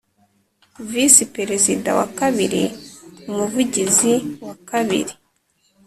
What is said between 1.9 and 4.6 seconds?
wa kabiri Umuvugizi wa